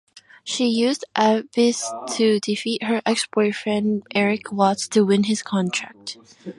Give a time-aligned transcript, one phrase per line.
[0.43, 6.17] She used Abyss to defeat her ex-boyfriend Erik Watts to win his contract.